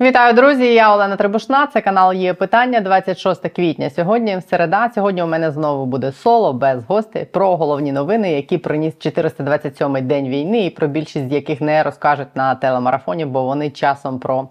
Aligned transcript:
Вітаю, 0.00 0.34
друзі! 0.34 0.74
Я 0.74 0.94
Олена 0.94 1.16
Требушна. 1.16 1.66
Це 1.66 1.80
канал 1.80 2.12
є 2.12 2.34
питання 2.34 2.80
26 2.80 3.48
квітня. 3.48 3.90
Сьогодні 3.90 4.40
середа. 4.40 4.90
Сьогодні 4.94 5.22
у 5.22 5.26
мене 5.26 5.50
знову 5.50 5.86
буде 5.86 6.12
соло 6.12 6.52
без 6.52 6.84
гостей 6.84 7.24
про 7.24 7.56
головні 7.56 7.92
новини, 7.92 8.32
які 8.32 8.58
приніс 8.58 8.94
427-й 8.94 10.02
день 10.02 10.28
війни, 10.28 10.66
і 10.66 10.70
про 10.70 10.88
більшість 10.88 11.28
з 11.28 11.32
яких 11.32 11.60
не 11.60 11.82
розкажуть 11.82 12.36
на 12.36 12.54
телемарафоні, 12.54 13.24
бо 13.24 13.42
вони 13.42 13.70
часом 13.70 14.18
про 14.18 14.48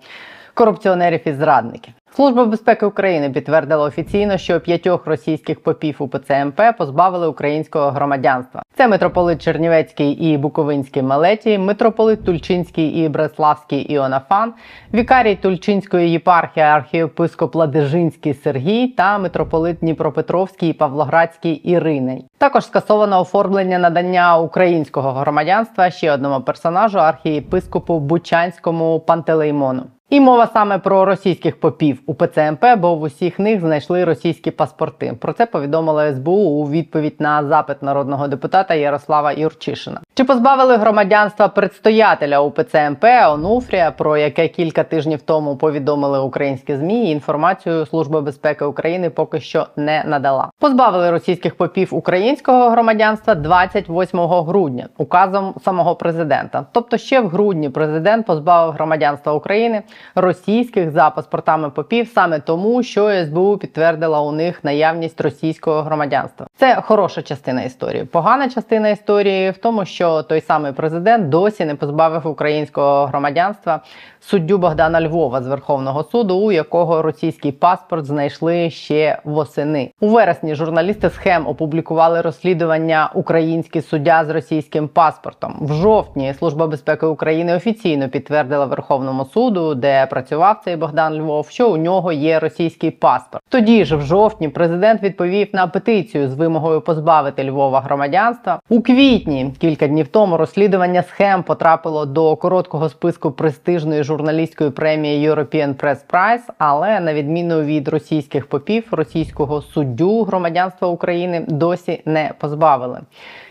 корупціонерів 0.53 1.27
і 1.27 1.33
зрадників. 1.33 1.93
Служба 2.15 2.45
безпеки 2.45 2.85
України 2.85 3.29
підтвердила 3.29 3.85
офіційно, 3.85 4.37
що 4.37 4.59
п'ятьох 4.59 5.07
російських 5.07 5.63
попів 5.63 5.95
у 5.99 6.07
ПЦМП 6.07 6.61
позбавили 6.77 7.27
українського 7.27 7.91
громадянства. 7.91 8.63
Це 8.77 8.87
митрополит 8.87 9.41
Чернівецький 9.41 10.11
і 10.11 10.37
Буковинський 10.37 11.03
Малеті, 11.03 11.57
митрополит 11.57 12.25
Тульчинський 12.25 12.87
і 12.87 13.09
Бреславський 13.09 13.79
Іонафан, 13.79 14.53
вікарій 14.93 15.35
Тульчинської 15.35 16.11
єпархії 16.11 16.65
архієпископ 16.65 17.55
Ладижинський 17.55 18.33
Сергій 18.33 18.87
та 18.87 19.17
митрополит 19.17 19.77
Дніпропетровський 19.79 20.69
і 20.69 20.73
Павлоградський 20.73 21.53
Іриней. 21.53 22.25
Також 22.37 22.65
скасовано 22.65 23.21
оформлення 23.21 23.79
надання 23.79 24.37
українського 24.37 25.11
громадянства 25.11 25.89
ще 25.89 26.11
одному 26.11 26.41
персонажу 26.45 26.99
архієпископу 26.99 27.99
Бучанському 27.99 28.99
Пантелеймону. 28.99 29.83
І 30.13 30.19
мова 30.19 30.47
саме 30.53 30.79
про 30.79 31.05
російських 31.05 31.59
попів 31.59 32.01
у 32.05 32.13
ПЦМП, 32.13 32.65
бо 32.77 32.95
в 32.95 33.01
усіх 33.01 33.39
них 33.39 33.59
знайшли 33.59 34.03
російські 34.03 34.51
паспорти. 34.51 35.13
Про 35.19 35.33
це 35.33 35.45
повідомила 35.45 36.13
СБУ 36.13 36.31
у 36.31 36.69
відповідь 36.69 37.15
на 37.19 37.43
запит 37.43 37.83
народного 37.83 38.27
депутата 38.27 38.73
Ярослава 38.73 39.31
Юрчишина. 39.31 40.01
Чи 40.15 40.23
позбавили 40.23 40.77
громадянства 40.77 41.47
предстоятеля 41.47 42.41
УПЦ 42.41 42.89
МП 42.89 43.05
Онуфрія, 43.31 43.91
про 43.91 44.17
яке 44.17 44.47
кілька 44.47 44.83
тижнів 44.83 45.21
тому 45.21 45.55
повідомили 45.55 46.19
українські 46.19 46.75
змі? 46.75 47.11
Інформацію 47.11 47.85
Служба 47.85 48.21
безпеки 48.21 48.65
України 48.65 49.09
поки 49.09 49.39
що 49.39 49.67
не 49.75 50.03
надала. 50.03 50.49
Позбавили 50.59 51.11
російських 51.11 51.55
попів 51.55 51.87
українського 51.91 52.69
громадянства 52.69 53.35
28 53.35 54.19
грудня 54.19 54.87
указом 54.97 55.53
самого 55.63 55.95
президента. 55.95 56.65
Тобто, 56.71 56.97
ще 56.97 57.21
в 57.21 57.27
грудні 57.27 57.69
президент 57.69 58.25
позбавив 58.25 58.73
громадянства 58.73 59.33
України 59.33 59.81
російських 60.15 60.91
за 60.91 61.09
паспортами 61.09 61.69
попів 61.69 62.07
саме 62.07 62.39
тому, 62.39 62.83
що 62.83 63.25
СБУ 63.25 63.57
підтвердила 63.57 64.21
у 64.21 64.31
них 64.31 64.63
наявність 64.63 65.21
російського 65.21 65.81
громадянства. 65.81 66.47
Це 66.57 66.81
хороша 66.81 67.21
частина 67.21 67.61
історії. 67.61 68.05
Погана 68.05 68.49
частина 68.49 68.89
історії 68.89 69.51
в 69.51 69.57
тому, 69.57 69.85
що 69.85 70.02
той 70.03 70.41
самий 70.41 70.71
президент 70.71 71.29
досі 71.29 71.65
не 71.65 71.75
позбавив 71.75 72.27
українського 72.27 73.05
громадянства 73.05 73.81
суддю 74.19 74.57
Богдана 74.57 75.01
Львова 75.01 75.41
з 75.41 75.47
Верховного 75.47 76.03
суду, 76.03 76.37
у 76.37 76.51
якого 76.51 77.01
російський 77.01 77.51
паспорт 77.51 78.05
знайшли 78.05 78.69
ще 78.69 79.19
восени. 79.23 79.91
У 80.01 80.07
вересні 80.07 80.55
журналісти 80.55 81.09
схем 81.09 81.47
опублікували 81.47 82.21
розслідування 82.21 83.11
Український 83.13 83.81
суддя 83.81 84.25
з 84.25 84.29
російським 84.29 84.87
паспортом. 84.87 85.57
В 85.61 85.73
жовтні 85.73 86.33
Служба 86.33 86.67
безпеки 86.67 87.05
України 87.05 87.55
офіційно 87.55 88.09
підтвердила 88.09 88.65
Верховному 88.65 89.25
суду, 89.25 89.75
де 89.75 90.05
працював 90.05 90.61
цей 90.65 90.75
Богдан 90.75 91.13
Львов, 91.13 91.49
що 91.49 91.71
у 91.71 91.77
нього 91.77 92.11
є 92.11 92.39
російський 92.39 92.91
паспорт. 92.91 93.43
Тоді 93.49 93.85
ж 93.85 93.95
в 93.95 94.01
жовтні 94.01 94.49
президент 94.49 95.03
відповів 95.03 95.47
на 95.53 95.67
петицію 95.67 96.29
з 96.29 96.35
вимогою 96.35 96.81
позбавити 96.81 97.43
Львова 97.43 97.81
громадянства. 97.81 98.59
У 98.69 98.81
квітні 98.81 99.53
кілька 99.59 99.87
днів 99.93 100.07
тому 100.07 100.37
розслідування 100.37 101.03
схем 101.03 101.43
потрапило 101.43 102.05
до 102.05 102.35
короткого 102.35 102.89
списку 102.89 103.31
престижної 103.31 104.03
журналістської 104.03 104.69
премії 104.69 105.29
European 105.29 105.75
Press 105.75 105.97
Prize, 106.13 106.53
але 106.57 106.99
на 106.99 107.13
відміну 107.13 107.61
від 107.61 107.87
російських 107.87 108.47
попів, 108.47 108.87
російського 108.91 109.61
суддю 109.61 110.23
громадянства 110.23 110.87
України 110.87 111.45
досі 111.47 112.01
не 112.05 112.31
позбавили. 112.39 112.99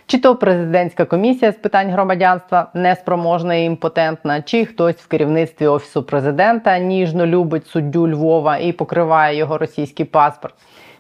Чи 0.07 0.19
то 0.19 0.37
президентська 0.37 1.05
комісія 1.05 1.53
з 1.53 1.57
питань 1.57 1.91
громадянства 1.91 2.71
неспроможна 2.75 3.55
і 3.55 3.65
імпотентна, 3.65 4.43
чи 4.43 4.65
хтось 4.65 4.97
в 4.97 5.09
керівництві 5.09 5.67
офісу 5.67 6.03
президента 6.03 6.79
ніжно 6.79 7.27
любить 7.27 7.67
суддю 7.67 8.09
Львова 8.09 8.57
і 8.57 8.73
покриває 8.73 9.37
його 9.37 9.59
російський 9.59 10.07
паспорт. 10.07 10.55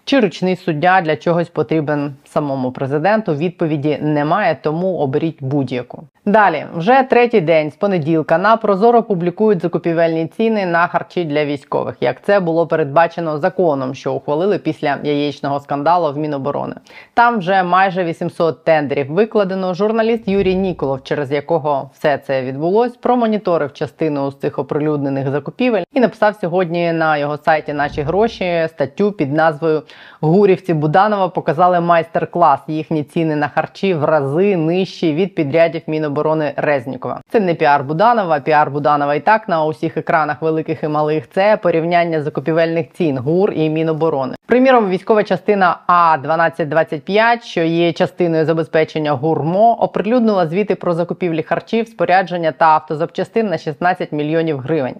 Чи 0.04 0.20
ручний 0.20 0.56
суддя 0.56 1.00
для 1.00 1.16
чогось 1.16 1.48
потрібен 1.48 2.14
самому 2.24 2.72
президенту? 2.72 3.34
Відповіді 3.34 3.98
немає, 4.00 4.56
тому 4.62 4.98
оберіть 4.98 5.38
будь-яку. 5.40 6.04
Далі, 6.26 6.66
вже 6.74 7.02
третій 7.02 7.40
день 7.40 7.70
з 7.70 7.76
понеділка 7.76 8.38
на 8.38 8.56
Прозоро 8.56 9.02
публікують 9.02 9.62
закупівельні 9.62 10.26
ціни 10.26 10.66
на 10.66 10.86
харчі 10.86 11.24
для 11.24 11.44
військових, 11.44 11.96
як 12.00 12.22
це 12.22 12.40
було 12.40 12.66
передбачено 12.66 13.38
законом, 13.38 13.94
що 13.94 14.12
ухвалили 14.12 14.58
після 14.58 14.98
яєчного 15.02 15.60
скандалу 15.60 16.12
в 16.12 16.18
Міноборони. 16.18 16.74
Там 17.14 17.38
вже 17.38 17.62
майже 17.62 18.04
800 18.04 18.64
тендерів 18.64 19.12
викладено. 19.12 19.74
Журналіст 19.74 20.28
Юрій 20.28 20.54
Ніколов, 20.54 21.02
через 21.02 21.32
якого 21.32 21.90
все 21.94 22.18
це 22.18 22.42
відбулось, 22.42 22.96
промоніторив 22.96 23.72
частину 23.72 24.30
з 24.30 24.38
цих 24.38 24.58
оприлюднених 24.58 25.30
закупівель 25.30 25.84
і 25.92 26.00
написав 26.00 26.34
сьогодні 26.40 26.92
на 26.92 27.16
його 27.16 27.36
сайті 27.36 27.72
наші 27.72 28.02
гроші 28.02 28.66
статтю 28.68 29.12
під 29.12 29.32
назвою 29.32 29.82
Гурівці 30.20 30.74
Буданова 30.74 31.28
показали 31.28 31.80
майстер-клас. 31.80 32.60
Їхні 32.68 33.04
ціни 33.04 33.36
на 33.36 33.48
харчі 33.48 33.94
в 33.94 34.04
рази 34.04 34.56
нижчі 34.56 35.12
від 35.14 35.34
підрядів 35.34 35.82
Міноборони 35.86 36.52
Резнікова. 36.56 37.20
Це 37.30 37.40
не 37.40 37.54
піар 37.54 37.84
Буданова, 37.84 38.40
піар 38.40 38.70
Буданова 38.70 39.14
і 39.14 39.20
так 39.20 39.48
на 39.48 39.64
усіх 39.64 39.96
екранах 39.96 40.42
великих 40.42 40.82
і 40.82 40.88
малих. 40.88 41.30
Це 41.30 41.56
порівняння 41.62 42.22
закупівельних 42.22 42.86
цін 42.92 43.18
ГУР 43.18 43.52
і 43.52 43.70
Міноборони. 43.70 44.34
Приміром, 44.46 44.90
військова 44.90 45.22
частина 45.22 45.78
А 45.86 46.14
1225 46.14 47.44
що 47.44 47.62
є 47.62 47.92
частиною 47.92 48.44
забезпечення 48.44 49.12
ГУР 49.12 49.43
МО, 49.43 49.74
оприлюднила 49.80 50.46
звіти 50.46 50.74
про 50.74 50.94
закупівлі 50.94 51.42
харчів, 51.42 51.88
спорядження 51.88 52.52
та 52.52 52.66
автозапчастин 52.66 53.48
на 53.48 53.58
16 53.58 54.12
мільйонів 54.12 54.58
гривень. 54.58 54.94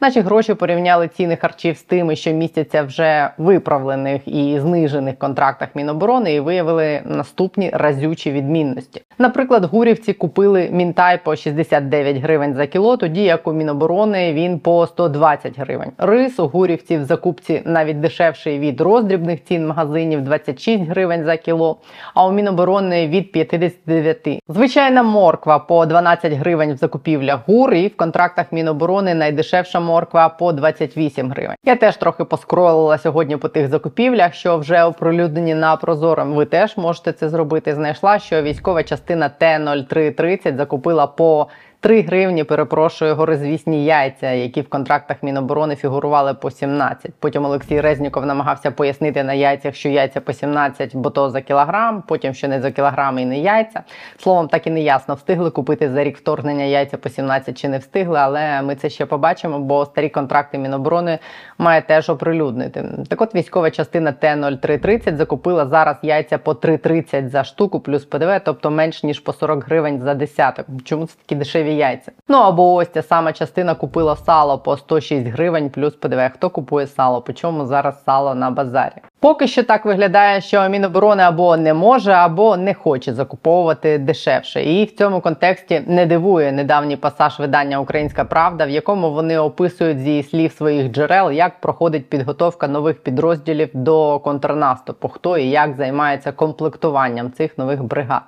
Наші 0.00 0.20
гроші 0.20 0.54
порівняли 0.54 1.08
ціни 1.08 1.36
харчів 1.36 1.76
з 1.76 1.82
тими, 1.82 2.16
що 2.16 2.30
містяться 2.30 2.82
вже 2.82 3.30
виправлених 3.38 4.28
і 4.28 4.60
знижених 4.60 5.18
контрактах 5.18 5.68
Міноборони, 5.74 6.34
і 6.34 6.40
виявили 6.40 7.00
наступні 7.04 7.70
разючі 7.74 8.30
відмінності. 8.30 9.02
Наприклад, 9.18 9.64
гурівці 9.64 10.12
купили 10.12 10.68
мінтай 10.72 11.20
по 11.24 11.36
69 11.36 12.16
гривень 12.16 12.54
за 12.54 12.66
кіло, 12.66 12.96
тоді 12.96 13.22
як 13.22 13.46
у 13.46 13.52
Міноборони 13.52 14.32
він 14.32 14.58
по 14.58 14.86
120 14.86 15.58
гривень. 15.58 15.92
Рис 15.98 16.40
у 16.40 16.48
гурівців 16.48 17.00
в 17.00 17.04
закупці 17.04 17.62
навіть 17.64 18.00
дешевший 18.00 18.58
від 18.58 18.80
роздрібних 18.80 19.44
цін 19.44 19.66
магазинів 19.66 20.20
26 20.20 20.82
гривень 20.82 21.24
за 21.24 21.36
кіло, 21.36 21.76
а 22.14 22.26
у 22.26 22.32
Міноборони 22.32 23.08
від 23.08 23.32
59. 23.32 24.28
Звичайна 24.48 25.02
морква 25.02 25.58
по 25.58 25.86
12 25.86 26.32
гривень 26.32 26.72
в 26.72 26.76
закупівлях 26.76 27.40
гур 27.46 27.74
і 27.74 27.86
в 27.86 27.96
контрактах 27.96 28.52
Міноборони 28.52 29.14
найдешевша 29.14 29.80
морква 29.88 30.28
по 30.28 30.52
28 30.52 31.30
гривень. 31.30 31.56
Я 31.64 31.76
теж 31.76 31.96
трохи 31.96 32.24
поскролила 32.24 32.98
сьогодні 32.98 33.36
по 33.36 33.48
тих 33.48 33.68
закупівлях, 33.68 34.34
що 34.34 34.58
вже 34.58 34.82
оприлюднені 34.84 35.54
на 35.54 35.76
прозором. 35.76 36.34
Ви 36.34 36.44
теж 36.44 36.76
можете 36.76 37.12
це 37.12 37.28
зробити. 37.28 37.74
Знайшла, 37.74 38.18
що 38.18 38.42
військова 38.42 38.82
частина 38.82 39.28
Т-0330 39.28 40.56
закупила 40.56 41.06
по 41.06 41.46
3 41.80 42.02
гривні, 42.02 42.44
перепрошую, 42.44 43.14
горизвісні 43.14 43.84
яйця, 43.84 44.30
які 44.30 44.60
в 44.60 44.68
контрактах 44.68 45.22
Міноборони 45.22 45.76
фігурували 45.76 46.34
по 46.34 46.50
17. 46.50 47.12
Потім 47.18 47.44
Олексій 47.44 47.80
Резніков 47.80 48.26
намагався 48.26 48.70
пояснити 48.70 49.24
на 49.24 49.32
яйцях, 49.32 49.74
що 49.74 49.88
яйця 49.88 50.20
по 50.20 50.32
17, 50.32 50.96
бо 50.96 51.10
то 51.10 51.30
за 51.30 51.40
кілограм, 51.40 52.02
потім 52.08 52.34
що 52.34 52.48
не 52.48 52.60
за 52.60 52.70
кілограм 52.70 53.18
і 53.18 53.24
не 53.24 53.38
яйця. 53.38 53.82
Словом, 54.18 54.48
так 54.48 54.66
і 54.66 54.70
не 54.70 54.80
ясно, 54.80 55.14
встигли 55.14 55.50
купити 55.50 55.90
за 55.90 56.04
рік 56.04 56.16
вторгнення 56.16 56.64
яйця 56.64 56.96
по 56.96 57.08
17 57.08 57.58
чи 57.58 57.68
не 57.68 57.78
встигли, 57.78 58.18
але 58.18 58.62
ми 58.62 58.74
це 58.74 58.90
ще 58.90 59.06
побачимо, 59.06 59.58
бо 59.58 59.86
старі 59.86 60.08
контракти 60.08 60.58
Міноборони 60.58 61.18
має 61.58 61.82
теж 61.82 62.10
оприлюднити. 62.10 62.84
Так 63.08 63.20
от 63.20 63.34
військова 63.34 63.70
частина 63.70 64.12
Т-0330 64.12 65.16
закупила 65.16 65.66
зараз 65.66 65.96
яйця 66.02 66.38
по 66.38 66.52
3,30 66.52 67.28
за 67.28 67.44
штуку 67.44 67.80
плюс 67.80 68.04
ПДВ, 68.04 68.40
тобто 68.44 68.70
менш 68.70 69.02
ніж 69.02 69.20
по 69.20 69.32
40 69.32 69.64
гривень 69.64 70.00
за 70.00 70.14
десяток. 70.14 70.66
Чому 70.84 71.06
це 71.06 71.14
такі 71.22 71.34
дешеві? 71.34 71.67
Дешеві 71.68 71.76
яйця. 71.76 72.12
Ну 72.28 72.38
або 72.38 72.74
ось 72.74 72.88
ця 72.88 73.02
сама 73.02 73.32
частина 73.32 73.74
купила 73.74 74.16
сало 74.16 74.58
по 74.58 74.76
106 74.76 75.26
гривень 75.26 75.70
плюс 75.70 75.94
ПДВ. 75.94 76.30
Хто 76.34 76.50
купує 76.50 76.86
сало? 76.86 77.22
По 77.22 77.32
чому 77.32 77.66
зараз 77.66 78.04
сало 78.04 78.34
на 78.34 78.50
базарі? 78.50 79.02
Поки 79.20 79.46
що 79.46 79.62
так 79.62 79.84
виглядає, 79.84 80.40
що 80.40 80.68
Міноборони 80.68 81.22
або 81.22 81.56
не 81.56 81.74
може, 81.74 82.12
або 82.12 82.56
не 82.56 82.74
хоче 82.74 83.14
закуповувати 83.14 83.98
дешевше. 83.98 84.62
І 84.64 84.84
в 84.84 84.96
цьому 84.96 85.20
контексті 85.20 85.82
не 85.86 86.06
дивує 86.06 86.52
недавній 86.52 86.96
пасаж 86.96 87.38
видання 87.38 87.80
Українська 87.80 88.24
Правда, 88.24 88.66
в 88.66 88.70
якому 88.70 89.10
вони 89.10 89.38
описують 89.38 89.98
зі 89.98 90.22
слів 90.22 90.52
своїх 90.52 90.92
джерел, 90.92 91.30
як 91.30 91.60
проходить 91.60 92.10
підготовка 92.10 92.68
нових 92.68 93.02
підрозділів 93.02 93.68
до 93.72 94.18
контрнаступу, 94.18 95.08
хто 95.08 95.38
і 95.38 95.50
як 95.50 95.76
займається 95.76 96.32
комплектуванням 96.32 97.32
цих 97.32 97.58
нових 97.58 97.84
бригад. 97.84 98.22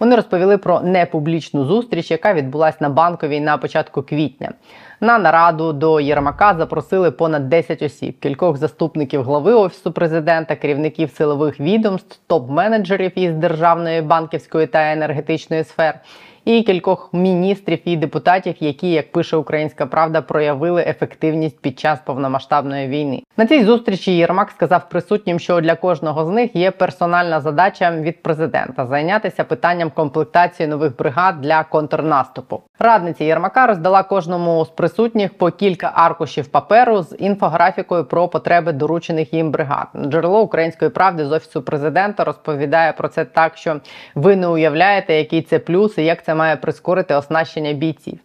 Вони 0.00 0.16
розповіли 0.16 0.58
про 0.58 0.80
непублічну 0.80 1.64
зустріч, 1.64 2.10
яка 2.10 2.34
відбулася 2.34 2.78
на 2.80 2.88
банковій 2.88 3.40
на 3.40 3.56
початку 3.56 4.02
квітня. 4.02 4.52
На 5.00 5.18
нараду 5.18 5.72
до 5.72 6.00
Єрмака 6.00 6.54
запросили 6.54 7.10
понад 7.10 7.48
10 7.48 7.82
осіб, 7.82 8.18
кількох 8.20 8.56
заступників 8.56 9.22
глави 9.22 9.52
офісу 9.52 9.92
президента, 9.92 10.27
керівників 10.56 11.10
силових 11.10 11.60
відомств, 11.60 12.18
топ-менеджерів 12.28 13.12
із 13.18 13.34
державної 13.34 14.02
банківської 14.02 14.66
та 14.66 14.92
енергетичної 14.92 15.64
сфер 15.64 16.00
і 16.48 16.62
кількох 16.62 17.10
міністрів 17.12 17.78
і 17.84 17.96
депутатів, 17.96 18.54
які, 18.60 18.90
як 18.90 19.12
пише 19.12 19.36
Українська 19.36 19.86
Правда, 19.86 20.22
проявили 20.22 20.84
ефективність 20.86 21.60
під 21.60 21.78
час 21.78 22.00
повномасштабної 22.04 22.88
війни. 22.88 23.22
На 23.36 23.46
цій 23.46 23.64
зустрічі 23.64 24.16
Єрмак 24.16 24.50
сказав 24.50 24.88
присутнім, 24.88 25.38
що 25.38 25.60
для 25.60 25.74
кожного 25.74 26.24
з 26.24 26.28
них 26.28 26.56
є 26.56 26.70
персональна 26.70 27.40
задача 27.40 27.90
від 27.90 28.22
президента 28.22 28.86
зайнятися 28.86 29.44
питанням 29.44 29.90
комплектації 29.90 30.66
нових 30.66 30.96
бригад 30.96 31.40
для 31.40 31.64
контрнаступу. 31.64 32.62
Радниця 32.78 33.24
Єрмака 33.24 33.66
роздала 33.66 34.02
кожному 34.02 34.64
з 34.64 34.68
присутніх 34.68 35.38
по 35.38 35.50
кілька 35.50 35.92
аркушів 35.94 36.46
паперу 36.46 37.02
з 37.02 37.16
інфографікою 37.18 38.04
про 38.04 38.28
потреби 38.28 38.72
доручених 38.72 39.34
їм 39.34 39.50
бригад. 39.50 39.86
Джерело 40.06 40.40
української 40.40 40.90
правди 40.90 41.26
з 41.26 41.32
офісу 41.32 41.62
президента 41.62 42.24
розповідає 42.24 42.92
про 42.92 43.08
це 43.08 43.24
так, 43.24 43.56
що 43.56 43.80
ви 44.14 44.36
не 44.36 44.46
уявляєте, 44.46 45.14
який 45.14 45.42
це 45.42 45.58
плюс 45.58 45.98
і 45.98 46.04
як 46.04 46.24
це 46.24 46.37
має 46.38 46.56
прискорити 46.56 47.14
оснащення 47.14 47.72
бійців. 47.72 48.18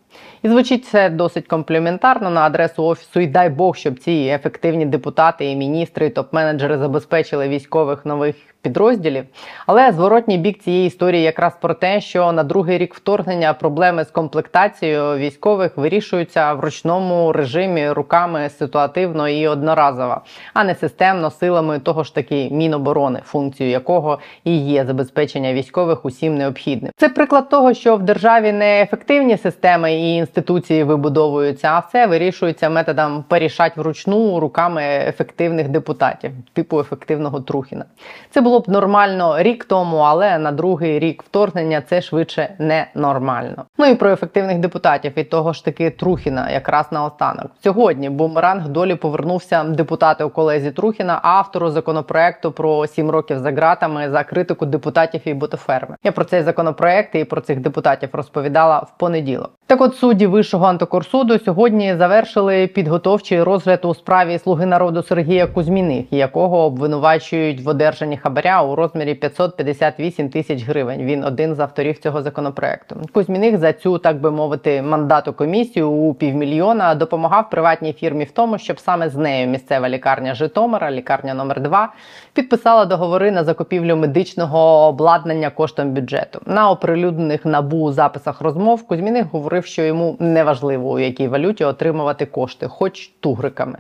І 0.44 0.50
звучить 0.50 0.86
це 0.86 1.10
досить 1.10 1.48
компліментарно 1.48 2.30
на 2.30 2.42
адресу 2.42 2.84
офісу. 2.84 3.20
І 3.20 3.28
дай 3.28 3.50
Бог, 3.50 3.76
щоб 3.76 4.00
ці 4.00 4.12
ефективні 4.12 4.86
депутати 4.86 5.46
і 5.46 5.56
міністри, 5.56 6.06
і 6.06 6.10
топ-менеджери 6.10 6.78
забезпечили 6.78 7.48
військових 7.48 8.06
нових 8.06 8.36
підрозділів. 8.64 9.26
Але 9.68 9.92
зворотній 9.92 10.38
бік 10.38 10.60
цієї 10.60 10.88
історії 10.88 11.24
якраз 11.24 11.54
про 11.62 11.74
те, 11.74 12.02
що 12.02 12.32
на 12.32 12.44
другий 12.44 12.78
рік 12.78 12.96
вторгнення 12.96 13.54
проблеми 13.54 14.04
з 14.04 14.12
комплектацією 14.12 15.18
військових 15.18 15.78
вирішуються 15.78 16.54
в 16.54 16.60
ручному 16.60 17.32
режимі 17.32 17.92
руками 17.92 18.50
ситуативно 18.50 19.30
і 19.30 19.48
одноразово, 19.48 20.22
а 20.54 20.64
не 20.64 20.76
системно 20.76 21.32
силами 21.32 21.80
того 21.80 22.04
ж 22.04 22.16
таки 22.16 22.50
міноборони, 22.52 23.20
функцію 23.26 23.70
якого 23.70 24.20
і 24.44 24.58
є 24.58 24.86
забезпечення 24.86 25.54
військових 25.54 26.06
усім 26.06 26.38
необхідним. 26.38 26.92
Це 26.98 27.10
приклад 27.10 27.50
того, 27.50 27.74
що 27.74 27.96
в 27.96 28.04
державі 28.04 28.52
не 28.52 28.82
ефективні 28.82 29.38
системи 29.38 29.96
і 30.04 30.16
інституції 30.16 30.84
вибудовуються, 30.84 31.68
а 31.68 31.80
все 31.80 32.08
вирішується 32.08 32.70
методом 32.70 33.24
порішать 33.28 33.78
вручну 33.78 34.40
руками 34.40 34.84
ефективних 34.84 35.70
депутатів, 35.70 36.32
типу 36.54 36.80
ефективного 36.80 37.42
Трухіна. 37.42 37.86
Це 38.30 38.42
було 38.42 38.60
б 38.60 38.70
нормально 38.70 39.36
рік 39.38 39.66
тому, 39.66 39.98
але 39.98 40.38
на 40.38 40.52
другий 40.52 41.00
рік 41.00 41.24
вторгнення 41.24 41.82
це 41.82 42.02
швидше 42.02 42.56
не 42.60 42.88
нормально. 42.96 43.66
Ну 43.78 43.86
і 43.86 43.96
про 43.96 44.12
ефективних 44.12 44.60
депутатів 44.60 45.12
і 45.16 45.24
того 45.24 45.54
ж 45.54 45.66
таки 45.66 45.90
Трухіна, 45.90 46.50
якраз 46.50 46.92
наостанок. 46.92 47.52
Сьогодні 47.64 48.10
бумеранг 48.10 48.68
долі 48.68 48.96
повернувся 48.96 49.64
депутати 49.64 50.24
у 50.24 50.30
колезі 50.30 50.72
Трухіна, 50.72 51.20
автору 51.24 51.70
законопроекту 51.70 52.52
про 52.52 52.88
сім 52.88 53.10
років 53.10 53.40
за 53.40 53.52
ґратами 53.52 54.10
за 54.10 54.24
критику 54.24 54.66
депутатів 54.66 55.22
і 55.26 55.34
ботоферми. 55.34 55.96
Я 56.04 56.12
про 56.12 56.26
цей 56.26 56.42
законопроект 56.44 57.16
і 57.16 57.24
про 57.24 57.42
цих 57.42 57.60
депутатів 57.60 58.10
розповідала 58.14 58.80
в 58.80 58.98
понеділок. 58.98 59.52
Так, 59.68 59.82
от 59.82 59.96
судді 59.96 60.28
Вищого 60.28 60.66
антикорсуду 60.66 61.40
сьогодні 61.40 61.96
завершили 61.96 62.68
підготовчий 62.68 63.44
розгляд 63.44 63.86
у 63.86 63.94
справі 63.94 64.40
слуги 64.40 64.66
народу 64.66 65.04
Сергія 65.04 65.48
Кузьміних, 65.48 66.06
якого 66.12 66.58
обвинувачують 66.58 67.62
в 67.62 67.68
одержанні 67.68 68.18
хабаря 68.18 68.64
у 68.64 68.76
розмірі 68.76 69.16
558 69.16 70.30
тисяч 70.30 70.64
гривень. 70.64 71.02
Він 71.02 71.24
один 71.24 71.56
з 71.56 71.60
авторів 71.60 71.98
цього 71.98 72.22
законопроекту. 72.22 72.96
Кузьміних 73.14 73.58
за 73.58 73.74
цю, 73.74 73.98
так 73.98 74.22
би 74.22 74.32
мовити, 74.32 74.82
мандату 74.82 75.34
комісію 75.34 75.90
у 75.90 76.14
півмільйона 76.14 76.96
допомагав 76.96 77.50
приватній 77.50 77.94
фірмі 77.94 78.24
в 78.24 78.32
тому, 78.32 78.58
щоб 78.58 78.80
саме 78.80 79.10
з 79.10 79.16
нею 79.16 79.48
місцева 79.48 79.90
лікарня 79.90 80.34
Житомира, 80.34 80.92
лікарня 80.92 81.34
номер 81.34 81.62
2 81.62 81.94
підписала 82.34 82.86
договори 82.86 83.32
на 83.32 83.44
закупівлю 83.44 83.96
медичного 83.96 84.88
обладнання 84.88 85.50
коштом 85.50 85.92
бюджету. 85.92 86.40
На 86.46 86.70
оприлюднених 86.70 87.46
набу 87.46 87.92
записах 87.92 88.42
розмов 88.42 88.88
Кузьміних 88.88 89.26
говорив, 89.32 89.63
що 89.66 89.82
йому 89.82 90.18
не 90.20 90.44
важливо 90.44 90.92
у 90.92 91.00
якій 91.00 91.28
валюті 91.28 91.64
отримувати 91.64 92.26
кошти, 92.26 92.68
хоч 92.68 93.08
тугриками. 93.20 93.78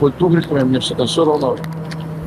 Хоч 0.00 0.12
тугриками, 0.18 0.64
мені 0.64 0.78
все, 0.78 0.94
одно. 1.20 1.56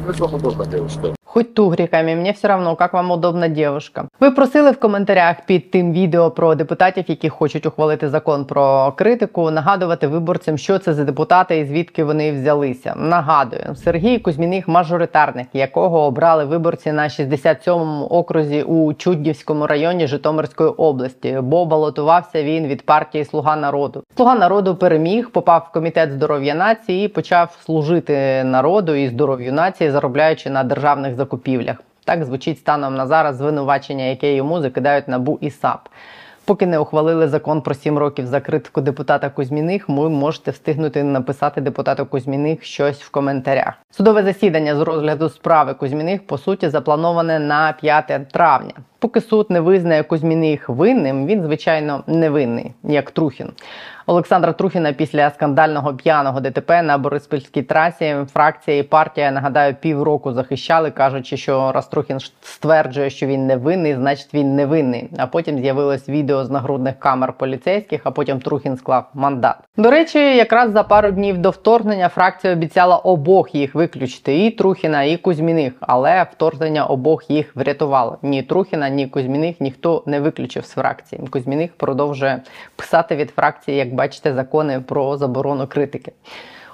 Это 0.07 0.21
вам 0.21 0.33
удобно, 0.33 0.65
девушка. 0.65 1.18
Хоч 1.39 1.47
тугриками, 1.53 2.15
мені 2.15 2.31
все 2.31 2.47
равно, 2.47 2.77
як 2.79 2.93
вам 2.93 3.11
удобна 3.11 3.47
дівчинка. 3.47 4.05
Ви 4.19 4.31
просили 4.31 4.71
в 4.71 4.79
коментарях 4.79 5.35
під 5.45 5.71
тим 5.71 5.93
відео 5.93 6.31
про 6.31 6.55
депутатів, 6.55 7.03
які 7.07 7.29
хочуть 7.29 7.65
ухвалити 7.65 8.09
закон 8.09 8.45
про 8.45 8.91
критику, 8.91 9.51
нагадувати 9.51 10.07
виборцям, 10.07 10.57
що 10.57 10.77
це 10.77 10.93
за 10.93 11.03
депутати 11.03 11.59
і 11.59 11.65
звідки 11.65 12.03
вони 12.03 12.31
взялися. 12.31 12.93
Нагадую, 12.97 13.75
Сергій 13.75 14.19
Кузьміних 14.19 14.67
мажоритарник, 14.67 15.47
якого 15.53 16.01
обрали 16.01 16.45
виборці 16.45 16.91
на 16.91 17.03
67-му 17.03 18.05
окрузі 18.05 18.63
у 18.63 18.93
Чуддівському 18.93 19.67
районі 19.67 20.07
Житомирської 20.07 20.69
області, 20.69 21.39
бо 21.41 21.65
балотувався 21.65 22.43
він 22.43 22.67
від 22.67 22.85
партії 22.85 23.25
Слуга 23.25 23.55
народу. 23.55 24.03
Слуга 24.15 24.35
народу 24.35 24.75
переміг, 24.75 25.29
попав 25.29 25.67
в 25.69 25.73
комітет 25.73 26.11
здоров'я 26.11 26.55
нації 26.55 27.05
і 27.05 27.07
почав 27.07 27.57
служити 27.65 28.43
народу 28.43 28.95
і 28.95 29.07
здоров'ю 29.07 29.53
нації, 29.53 29.91
заробляючи 29.91 30.49
на 30.49 30.63
державних 30.63 31.15
закупівлях. 31.29 31.77
Так 32.05 32.25
звучить 32.25 32.59
станом 32.59 32.95
на 32.95 33.07
зараз 33.07 33.35
звинувачення, 33.35 34.03
яке 34.03 34.35
йому 34.35 34.61
закидають 34.61 35.07
набу 35.07 35.37
і 35.41 35.49
САП. 35.49 35.89
Поки 36.49 36.65
не 36.65 36.79
ухвалили 36.79 37.27
закон 37.27 37.61
про 37.61 37.73
7 37.73 37.97
років 37.97 38.27
за 38.27 38.39
критику 38.39 38.81
депутата 38.81 39.29
Кузьміних, 39.29 39.89
ви 39.89 40.09
можете 40.09 40.51
встигнути 40.51 41.03
написати 41.03 41.61
депутату 41.61 42.05
Кузьміних 42.05 42.63
щось 42.63 43.01
в 43.01 43.09
коментарях. 43.09 43.73
Судове 43.91 44.23
засідання 44.23 44.75
з 44.75 44.81
розгляду 44.81 45.29
справи 45.29 45.73
Кузьміних 45.73 46.27
по 46.27 46.37
суті 46.37 46.69
заплановане 46.69 47.39
на 47.39 47.73
5 47.73 48.31
травня. 48.31 48.73
Поки 48.99 49.21
суд 49.21 49.47
не 49.49 49.59
визнає 49.59 50.03
Кузьміних 50.03 50.69
винним, 50.69 51.25
він 51.25 51.43
звичайно 51.43 52.03
невинний, 52.07 52.71
як 52.83 53.11
Трухін. 53.11 53.51
Олександра 54.09 54.53
Трухіна 54.53 54.93
після 54.93 55.29
скандального 55.29 55.93
п'яного 55.93 56.39
ДТП 56.39 56.81
на 56.81 56.97
Бориспільській 56.97 57.61
трасі 57.61 58.15
фракція 58.33 58.77
і 58.77 58.83
партія 58.83 59.31
нагадаю 59.31 59.75
півроку 59.75 60.33
захищали, 60.33 60.91
кажучи, 60.91 61.37
що 61.37 61.71
раз 61.71 61.87
Трухін 61.87 62.19
стверджує, 62.41 63.09
що 63.09 63.25
він 63.27 63.47
невинний, 63.47 63.95
значить 63.95 64.33
він 64.33 64.55
невинний. 64.55 65.09
А 65.17 65.27
потім 65.27 65.59
з'явилось 65.59 66.09
відео 66.39 66.45
з 66.45 66.49
нагрудних 66.49 66.99
камер 66.99 67.33
поліцейських. 67.33 68.01
А 68.03 68.11
потім 68.11 68.39
Трухін 68.39 68.77
склав 68.77 69.09
мандат. 69.13 69.55
До 69.77 69.91
речі, 69.91 70.19
якраз 70.19 70.71
за 70.71 70.83
пару 70.83 71.11
днів 71.11 71.37
до 71.37 71.49
вторгнення 71.49 72.09
фракція 72.09 72.53
обіцяла 72.53 72.97
обох 72.97 73.55
їх 73.55 73.75
виключити 73.75 74.45
і 74.45 74.51
Трухіна, 74.51 75.03
і 75.03 75.17
Кузьміних, 75.17 75.73
але 75.79 76.23
вторгнення 76.23 76.85
обох 76.85 77.29
їх 77.29 77.55
врятувало. 77.55 78.17
Ні 78.21 78.43
Трухіна, 78.43 78.89
ні 78.89 79.07
Кузьміних 79.07 79.61
ніхто 79.61 80.03
не 80.05 80.19
виключив 80.19 80.65
з 80.65 80.71
фракції. 80.71 81.21
Кузьміних 81.31 81.71
продовжує 81.77 82.41
писати 82.75 83.15
від 83.15 83.29
фракції 83.29 83.77
як 83.77 83.93
бачите, 83.93 84.33
закони 84.33 84.81
про 84.87 85.17
заборону 85.17 85.67
критики. 85.67 86.11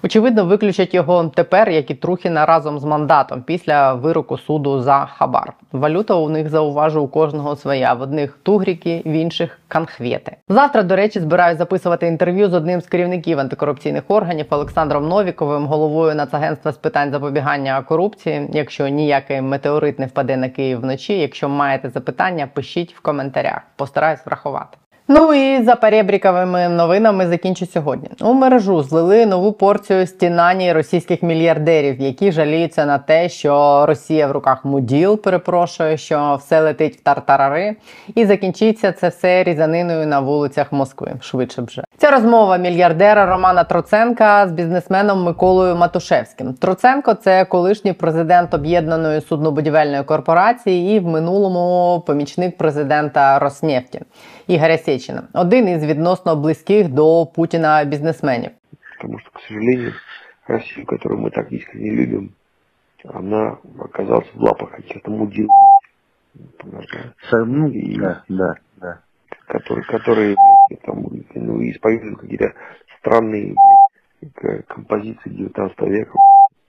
Очевидно, 0.05 0.45
виключать 0.45 0.93
його 0.93 1.31
тепер, 1.35 1.69
як 1.69 1.91
і 1.91 1.95
Трухіна 1.95 2.45
разом 2.45 2.79
з 2.79 2.83
мандатом 2.83 3.41
після 3.41 3.93
вироку 3.93 4.38
суду 4.38 4.81
за 4.81 5.05
хабар. 5.05 5.53
Валюта 5.71 6.15
у 6.15 6.29
них 6.29 6.50
зауважу 6.50 7.01
у 7.01 7.07
кожного 7.07 7.55
своя. 7.55 7.93
В 7.93 8.01
одних 8.01 8.39
тугріки, 8.43 9.01
в 9.05 9.09
інших 9.09 9.59
канхвети. 9.67 10.35
Завтра, 10.50 10.83
до 10.83 10.95
речі, 10.95 11.19
збираюсь 11.19 11.57
записувати 11.57 12.07
інтерв'ю 12.07 12.50
з 12.50 12.53
одним 12.53 12.81
з 12.81 12.88
керівників 12.88 13.39
антикорупційних 13.39 14.03
органів 14.07 14.45
Олександром 14.50 15.07
Новіковим, 15.07 15.65
головою 15.65 16.15
Нацагентства 16.15 16.71
з 16.71 16.77
питань 16.77 17.12
запобігання 17.12 17.81
корупції. 17.81 18.50
Якщо 18.53 18.88
ніякий 18.88 19.41
метеорит 19.41 20.00
не 20.00 20.05
впаде 20.05 20.38
на 20.38 20.50
Київ 20.50 20.81
вночі, 20.81 21.17
якщо 21.17 21.50
маєте 21.50 21.89
запитання, 21.89 22.47
пишіть 22.53 22.95
в 22.95 23.01
коментарях. 23.01 23.62
Постараюсь 23.75 24.25
врахувати. 24.25 24.77
Ну 25.07 25.33
і 25.33 25.63
за 25.63 25.75
перебріковими 25.75 26.69
новинами 26.69 27.27
закінчу 27.27 27.65
сьогодні. 27.65 28.09
У 28.21 28.33
мережу 28.33 28.83
злили 28.83 29.25
нову 29.25 29.51
порцію 29.51 30.07
стінані 30.07 30.74
російських 30.74 31.24
мільярдерів, 31.24 32.01
які 32.01 32.31
жаліються 32.31 32.85
на 32.85 32.97
те, 32.97 33.29
що 33.29 33.85
Росія 33.85 34.27
в 34.27 34.31
руках 34.31 34.65
муділ, 34.65 35.21
перепрошую, 35.21 35.97
що 35.97 36.39
все 36.41 36.62
летить 36.62 36.95
в 36.95 37.03
тартарари, 37.03 37.75
і 38.15 38.25
закінчиться 38.25 38.91
це 38.91 39.09
все 39.09 39.43
різаниною 39.43 40.07
на 40.07 40.19
вулицях 40.19 40.71
Москви. 40.71 41.13
Швидше 41.21 41.62
вже 41.62 41.83
ця 41.97 42.12
розмова 42.12 42.57
мільярдера 42.57 43.25
Романа 43.25 43.63
Троценка 43.63 44.47
з 44.47 44.51
бізнесменом 44.51 45.24
Миколою 45.24 45.75
Матушевським. 45.75 46.53
Троценко 46.53 47.13
це 47.13 47.45
колишній 47.45 47.93
президент 47.93 48.53
об'єднаної 48.53 49.21
суднобудівельної 49.21 50.03
корпорації 50.03 50.95
і 50.95 51.00
в 51.00 51.07
минулому 51.07 52.03
помічник 52.07 52.57
президента 52.57 53.39
Роснефті 53.39 54.01
Ігоря 54.46 54.78
Сєчина. 54.78 55.22
один 55.34 55.68
із 55.68 55.84
відносно 55.84 56.37
близьких 56.37 56.88
до 56.88 57.26
Путіна 57.26 57.84
бізнесменів. 57.84 58.50
Потому 58.96 59.18
что, 59.18 59.30
к 59.30 59.40
сожалению, 59.49 59.92
Россию, 60.49 60.87
которую 60.87 61.20
мы 61.20 61.30
так 61.30 61.52
искренне 61.52 61.90
любим, 61.90 62.30
она 63.14 63.56
оказалась 63.78 64.26
в 64.34 64.40
лапах 64.42 64.70
каких-то 64.70 65.10
мудил, 65.10 65.49
Ну, 67.32 67.68
И- 67.68 67.99
да, 67.99 68.22
да, 68.28 68.54
да. 68.76 68.99
которые, 69.49 69.84
которые 69.84 70.34
блядь, 70.34 70.68
блядь, 70.68 70.82
там, 70.82 71.06
ну, 71.34 71.62
исповедуют 71.70 72.18
какие-то 72.20 72.52
странные 72.99 73.54
блядь, 74.22 74.34
к- 74.34 74.75
композиции 74.75 75.30
19 75.30 75.80
века. 75.88 76.12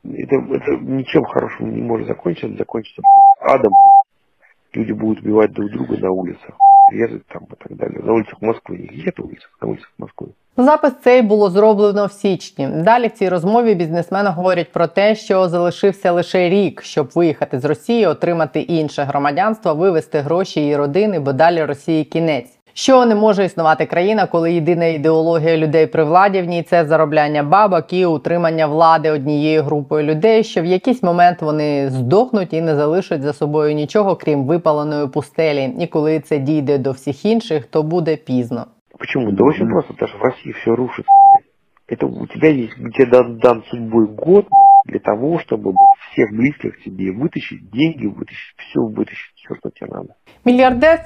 блядь. 0.03 0.24
Это, 0.32 0.36
это 0.56 0.72
ничем 0.82 1.24
хорошим 1.25 1.75
не 1.75 1.82
может 1.82 2.08
закончиться, 2.08 2.48
это 2.48 2.58
закончится 2.58 3.01
блядь, 3.01 3.53
адом. 3.56 3.72
блядь. 3.74 4.75
Люди 4.75 4.91
будут 4.94 5.24
убивать 5.24 5.51
друг 5.51 5.70
друга 5.72 5.98
на 5.98 6.12
улицах, 6.12 6.56
Резать 6.93 7.26
там 7.26 7.43
і 7.52 7.69
так 7.69 7.78
далі. 7.78 8.05
На 8.05 8.12
вулицях 8.12 8.43
Москви 8.43 8.76
їх 8.76 9.07
є 9.07 9.12
вулиця 9.19 9.47
на 9.62 9.66
вулицях 9.69 9.93
Москви. 9.99 10.26
Запис 10.57 10.93
цей 11.02 11.23
було 11.23 11.50
зроблено 11.50 12.07
в 12.07 12.12
січні. 12.12 12.69
Далі 12.69 13.09
в 13.09 13.11
цій 13.11 13.28
розмові 13.28 13.75
бізнесмени 13.75 14.31
говорять 14.31 14.73
про 14.73 14.87
те, 14.87 15.14
що 15.14 15.49
залишився 15.49 16.12
лише 16.12 16.49
рік, 16.49 16.83
щоб 16.83 17.11
виїхати 17.14 17.61
з 17.61 17.64
Росії, 17.64 18.07
отримати 18.07 18.61
інше 18.61 19.02
громадянство, 19.02 19.75
вивезти 19.75 20.19
гроші 20.19 20.69
і 20.69 20.76
родини, 20.76 21.21
бо 21.21 21.33
далі 21.33 21.64
Росії 21.64 22.05
кінець 22.05 22.59
Що 22.75 23.06
не 23.06 23.15
може 23.15 23.46
існувати 23.46 23.86
країна, 23.86 24.25
коли 24.25 24.53
єдина 24.53 24.86
ідеологія 24.86 25.58
людей 25.58 25.88
при 25.88 26.03
владі 26.03 26.41
в 26.41 26.46
ній 26.46 26.63
це 26.63 26.86
заробляння 26.86 27.44
бабок 27.44 27.94
і 27.94 28.06
утримання 28.06 28.68
влади 28.68 29.12
однією 29.12 29.63
групою 29.63 30.03
людей, 30.03 30.44
що 30.44 30.62
в 30.62 30.65
якийсь 30.65 31.03
момент 31.03 31.41
вони 31.41 31.89
здохнуть 31.89 32.53
і 32.53 32.62
не 32.62 32.75
залишать 32.75 33.22
за 33.22 33.34
собою 33.34 33.74
нічого, 33.75 34.15
крім 34.15 34.46
випаленої 34.46 35.08
пустелі. 35.08 35.74
І 35.80 35.88
коли 35.88 36.20
це 36.20 36.38
дійде 36.38 36.77
до 36.77 36.91
всіх 36.91 37.25
інших, 37.25 37.65
то 37.65 37.84
буде 37.84 38.15
пізно. 38.15 38.65
Почему? 39.00 39.32
Да 39.32 39.44
очень 39.44 39.68
просто, 39.68 39.94
потому 39.94 40.10
что 40.10 40.18
в 40.20 40.22
России 40.22 40.51
все 40.51 40.75
рушится. 40.75 41.12
блядь. 41.34 41.51
Это 41.88 42.06
у 42.06 42.27
тебя 42.27 42.50
есть, 42.50 42.75
тебе 42.96 43.06
дан, 43.12 43.38
дан 43.39 43.63
судьбой 43.70 44.08
год 44.08 44.46
блядь, 44.50 44.86
для 44.86 45.00
того, 45.00 45.39
чтобы 45.39 45.72
блядь, 45.72 46.00
всех 46.12 46.32
близких 46.32 46.84
тебе 46.84 47.12
вытащить, 47.12 47.70
деньги 47.72 48.06
вытащить, 48.06 48.56
все 48.58 48.80
вытащить, 48.80 49.34
все, 49.36 49.56
что 49.56 49.70
тебе 49.70 49.89
надо. 49.91 50.13
Мільярдер 50.46 51.00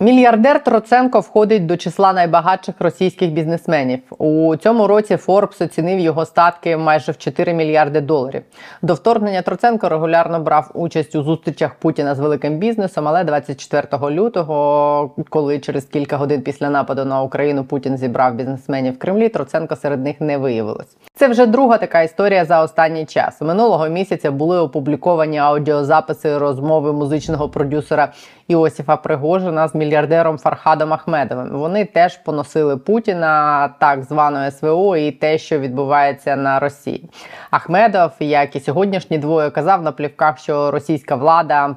Мільярдер 0.00 0.64
Троценко 0.64 1.20
входить 1.20 1.66
до 1.66 1.76
числа 1.76 2.12
найбагатших 2.12 2.74
російських 2.78 3.30
бізнесменів. 3.30 4.00
У 4.18 4.56
цьому 4.56 4.86
році 4.86 5.16
Форбс 5.16 5.60
оцінив 5.60 5.98
його 5.98 6.24
статки 6.24 6.76
майже 6.76 7.12
в 7.12 7.18
4 7.18 7.54
мільярди 7.54 8.00
доларів. 8.00 8.42
До 8.82 8.94
вторгнення 8.94 9.42
Троценко 9.42 9.88
регулярно 9.88 10.40
брав 10.40 10.70
участь 10.74 11.14
у 11.14 11.22
зустрічах 11.22 11.74
Путіна 11.74 12.14
з 12.14 12.18
великим 12.18 12.58
бізнесом. 12.58 13.08
Але 13.08 13.24
24 13.24 14.10
лютого, 14.10 15.10
коли 15.28 15.58
через 15.58 15.84
кілька 15.84 16.16
годин 16.16 16.42
після 16.42 16.70
нападу 16.70 17.04
на 17.04 17.22
Україну 17.22 17.64
Путін 17.64 17.96
зібрав 17.96 18.34
бізнесменів 18.34 18.94
в 18.94 18.98
Кремлі, 18.98 19.28
Троценко 19.28 19.76
серед 19.76 20.04
них 20.04 20.20
не 20.20 20.38
виявилось. 20.38 20.96
Це 21.14 21.28
вже 21.28 21.46
друга 21.46 21.78
така 21.78 22.02
історія 22.02 22.44
за 22.44 22.62
останній 22.62 23.04
час. 23.06 23.40
Минулого 23.40 23.88
місяця 23.88 24.30
були 24.30 24.58
опубліковані 24.58 25.38
аудіозаписи 25.38 26.38
розмови 26.38 26.92
музичного 26.92 27.48
продюсера 27.48 28.12
Іосифа 28.48 28.96
Пригожина 28.96 29.68
з 29.68 29.74
мільярдером 29.86 30.38
Фархадом 30.38 30.92
Ахмедовим. 30.92 31.48
Вони 31.50 31.84
теж 31.84 32.16
поносили 32.16 32.76
Путіна, 32.76 33.68
так 33.78 34.02
званої 34.02 34.50
СВО, 34.50 34.96
і 34.96 35.10
те, 35.10 35.38
що 35.38 35.58
відбувається 35.58 36.36
на 36.36 36.58
Росії. 36.58 37.10
Ахмедов, 37.50 38.10
як 38.20 38.56
і 38.56 38.60
сьогоднішні 38.60 39.18
двоє, 39.18 39.50
казав 39.50 39.82
на 39.82 39.92
плівках, 39.92 40.38
що 40.38 40.70
російська 40.70 41.14
влада 41.14 41.74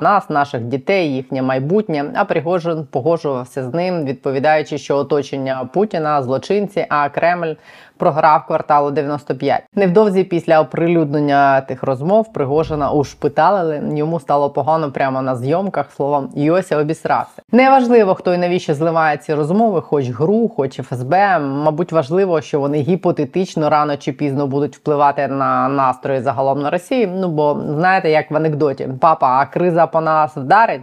нас, 0.00 0.30
наших 0.30 0.62
дітей, 0.62 1.14
їхнє 1.14 1.42
майбутнє. 1.42 2.04
А 2.14 2.24
Пригожин 2.24 2.86
погоджувався 2.90 3.70
з 3.70 3.74
ним, 3.74 4.04
відповідаючи, 4.04 4.78
що 4.78 4.96
оточення 4.96 5.68
Путіна 5.72 6.22
злочинці, 6.22 6.86
а 6.88 7.08
Кремль 7.08 7.54
програв 8.00 8.46
кварталу 8.46 8.90
95. 8.90 9.62
Невдовзі 9.74 10.24
після 10.24 10.60
оприлюднення 10.60 11.60
тих 11.60 11.82
розмов 11.82 12.32
Пригожина 12.32 12.90
ушпиталили. 12.90 13.82
Йому 13.94 14.20
стало 14.20 14.50
погано 14.50 14.92
прямо 14.92 15.22
на 15.22 15.36
зйомках. 15.36 15.92
Словом, 15.96 16.30
Йося 16.34 16.78
обісрався. 16.78 17.42
Неважливо, 17.52 18.14
хто 18.14 18.34
і 18.34 18.38
навіщо 18.38 18.74
зливає 18.74 19.16
ці 19.16 19.34
розмови, 19.34 19.80
хоч 19.80 20.08
ГРУ, 20.08 20.48
хоч 20.48 20.80
ФСБ. 20.80 21.38
Мабуть, 21.38 21.92
важливо, 21.92 22.40
що 22.40 22.60
вони 22.60 22.78
гіпотетично 22.78 23.70
рано 23.70 23.96
чи 23.96 24.12
пізно 24.12 24.46
будуть 24.46 24.76
впливати 24.76 25.28
на 25.28 25.68
настрої 25.68 26.20
загалом 26.20 26.62
на 26.62 26.70
Росії. 26.70 27.06
Ну 27.06 27.28
бо 27.28 27.60
знаєте, 27.68 28.10
як 28.10 28.30
в 28.30 28.36
анекдоті, 28.36 28.88
папа, 29.00 29.26
а 29.26 29.46
криза 29.46 29.86
по 29.86 30.00
нас 30.00 30.36
вдарить. 30.36 30.80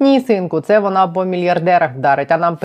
Ні, 0.00 0.20
синку, 0.20 0.60
це 0.60 0.78
вона 0.78 1.08
по 1.08 1.24
мільярдерах 1.24 1.90
вдарить, 1.96 2.32
а 2.32 2.38
нам. 2.38 2.58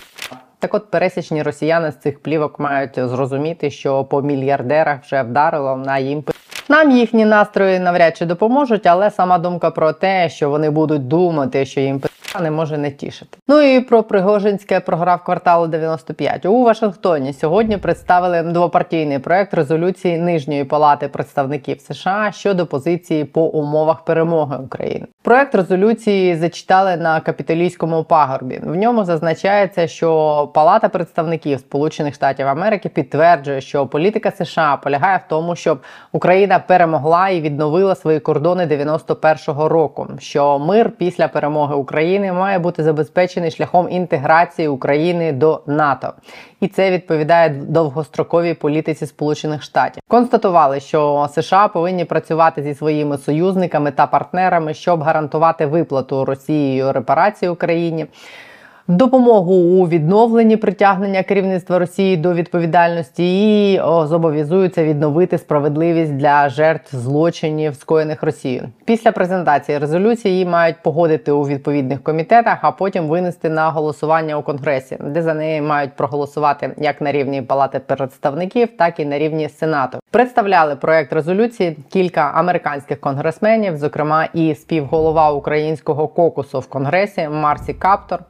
Так 0.62 0.74
от 0.74 0.90
пересічні 0.90 1.42
росіяни 1.42 1.90
з 1.90 1.96
цих 1.96 2.22
плівок 2.22 2.60
мають 2.60 2.94
зрозуміти, 2.94 3.70
що 3.70 4.04
по 4.04 4.22
мільярдерах 4.22 5.02
вже 5.02 5.22
вдарило 5.22 5.76
на 5.76 5.98
їм. 5.98 6.24
Нам 6.68 6.90
їхні 6.90 7.24
настрої 7.24 7.78
навряд 7.78 8.16
чи 8.16 8.26
допоможуть, 8.26 8.86
але 8.86 9.10
сама 9.10 9.38
думка 9.38 9.70
про 9.70 9.92
те, 9.92 10.28
що 10.28 10.50
вони 10.50 10.70
будуть 10.70 11.08
думати, 11.08 11.64
що 11.64 11.80
їм 11.80 12.00
не 12.40 12.50
може 12.50 12.78
не 12.78 12.90
тішити. 12.90 13.38
Ну 13.48 13.60
і 13.60 13.80
про 13.80 14.02
Пригожинське 14.02 14.80
програв 14.80 15.24
кварталу 15.24 15.66
95. 15.66 16.46
У 16.46 16.62
Вашингтоні 16.62 17.32
сьогодні 17.32 17.76
представили 17.76 18.42
двопартійний 18.42 19.18
проект 19.18 19.54
резолюції 19.54 20.18
Нижньої 20.18 20.64
палати 20.64 21.08
представників 21.08 21.80
США 21.80 22.30
щодо 22.34 22.66
позиції 22.66 23.24
по 23.24 23.42
умовах 23.42 24.04
перемоги 24.04 24.56
України. 24.64 25.06
Проект 25.22 25.54
резолюції 25.54 26.36
зачитали 26.36 26.96
на 26.96 27.20
капітолійському 27.20 28.04
пагорбі. 28.04 28.60
В 28.62 28.76
ньому 28.76 29.04
зазначається, 29.04 29.86
що 29.86 30.50
Палата 30.54 30.88
представників 30.88 31.58
Сполучених 31.58 32.14
Штатів 32.14 32.48
Америки 32.48 32.88
підтверджує, 32.88 33.60
що 33.60 33.86
політика 33.86 34.30
США 34.30 34.76
полягає 34.76 35.16
в 35.16 35.28
тому, 35.28 35.56
щоб 35.56 35.80
Україна 36.12 36.58
перемогла 36.58 37.28
і 37.28 37.40
відновила 37.40 37.94
свої 37.94 38.20
кордони 38.20 38.66
91-го 38.66 39.68
року. 39.68 40.08
Що 40.18 40.58
мир 40.58 40.90
після 40.98 41.28
перемоги 41.28 41.74
України 41.74 42.21
має 42.30 42.58
бути 42.58 42.82
забезпечений 42.82 43.50
шляхом 43.50 43.88
інтеграції 43.90 44.68
України 44.68 45.32
до 45.32 45.62
НАТО, 45.66 46.12
і 46.60 46.68
це 46.68 46.90
відповідає 46.90 47.48
довгостроковій 47.48 48.54
політиці 48.54 49.06
Сполучених 49.06 49.62
Штатів. 49.62 50.02
Констатували, 50.08 50.80
що 50.80 51.28
США 51.34 51.68
повинні 51.68 52.04
працювати 52.04 52.62
зі 52.62 52.74
своїми 52.74 53.18
союзниками 53.18 53.90
та 53.90 54.06
партнерами, 54.06 54.74
щоб 54.74 55.02
гарантувати 55.02 55.66
виплату 55.66 56.24
Росією 56.24 56.92
репарації 56.92 57.48
Україні. 57.48 58.06
Допомогу 58.88 59.54
у 59.54 59.88
відновленні 59.88 60.56
притягнення 60.56 61.22
керівництва 61.22 61.78
Росії 61.78 62.16
до 62.16 62.34
відповідальності 62.34 63.72
і 63.72 63.80
зобов'язуються 64.04 64.84
відновити 64.84 65.38
справедливість 65.38 66.16
для 66.16 66.48
жертв 66.48 66.96
злочинів, 66.96 67.74
скоєних 67.74 68.22
Росією. 68.22 68.68
Після 68.84 69.12
презентації 69.12 69.78
резолюції 69.78 70.32
її 70.32 70.46
мають 70.46 70.76
погодити 70.82 71.32
у 71.32 71.42
відповідних 71.42 72.02
комітетах, 72.02 72.58
а 72.62 72.70
потім 72.70 73.08
винести 73.08 73.48
на 73.48 73.70
голосування 73.70 74.36
у 74.36 74.42
конгресі, 74.42 74.96
де 75.00 75.22
за 75.22 75.34
неї 75.34 75.60
мають 75.60 75.92
проголосувати 75.96 76.74
як 76.76 77.00
на 77.00 77.12
рівні 77.12 77.42
палати 77.42 77.78
представників, 77.78 78.68
так 78.78 79.00
і 79.00 79.04
на 79.04 79.18
рівні 79.18 79.48
сенату. 79.48 79.98
Представляли 80.10 80.76
проект 80.76 81.12
резолюції 81.12 81.76
кілька 81.88 82.20
американських 82.20 83.00
конгресменів, 83.00 83.76
зокрема 83.76 84.28
і 84.34 84.54
співголова 84.54 85.30
українського 85.30 86.08
кокусу 86.08 86.60
в 86.60 86.66
конгресі 86.66 87.28
Марсі 87.28 87.74
Каптор. 87.74 88.20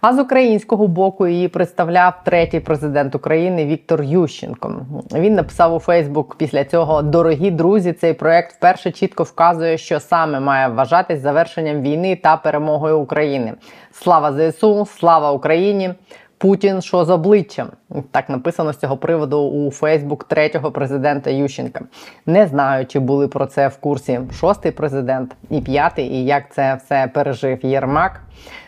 А 0.00 0.14
з 0.14 0.18
українського 0.18 0.88
боку 0.88 1.26
її 1.26 1.48
представляв 1.48 2.14
третій 2.24 2.60
президент 2.60 3.14
України 3.14 3.66
Віктор 3.66 4.02
Ющенко. 4.02 4.86
Він 5.14 5.34
написав 5.34 5.74
у 5.74 5.78
Фейсбук 5.78 6.34
після 6.34 6.64
цього: 6.64 7.02
Дорогі 7.02 7.50
друзі, 7.50 7.92
цей 7.92 8.12
проект 8.12 8.52
вперше 8.52 8.90
чітко 8.90 9.22
вказує, 9.22 9.78
що 9.78 10.00
саме 10.00 10.40
має 10.40 10.68
вважатись 10.68 11.20
завершенням 11.20 11.82
війни 11.82 12.16
та 12.16 12.36
перемогою 12.36 12.98
України. 12.98 13.54
Слава 13.92 14.50
ЗСУ, 14.50 14.86
слава 14.86 15.32
Україні! 15.32 15.94
Путін 16.40 16.82
що 16.82 17.04
з 17.04 17.10
обличчям. 17.10 17.68
Так 18.10 18.28
написано 18.28 18.72
з 18.72 18.76
цього 18.76 18.96
приводу 18.96 19.38
у 19.38 19.70
Фейсбук 19.70 20.24
третього 20.24 20.70
президента 20.70 21.30
Ющенка. 21.30 21.80
Не 22.26 22.46
знаю, 22.46 22.86
чи 22.86 22.98
були 22.98 23.28
про 23.28 23.46
це 23.46 23.68
в 23.68 23.76
курсі 23.76 24.20
шостий 24.40 24.72
президент 24.72 25.36
і 25.50 25.60
п'ятий, 25.60 26.06
і 26.06 26.24
як 26.24 26.54
це 26.54 26.74
все 26.74 27.10
пережив 27.14 27.58
Єрмак. 27.62 28.20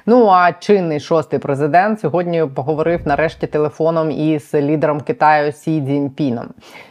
Ну 0.07 0.29
а 0.29 0.53
чинний 0.53 1.01
шостий 1.01 1.39
президент 1.39 2.01
сьогодні 2.01 2.45
поговорив 2.55 3.01
нарешті 3.05 3.47
телефоном 3.47 4.11
із 4.11 4.55
лідером 4.55 5.01
Китаю 5.01 5.53
Сі 5.53 5.83
Цзіньпіном. 5.83 6.47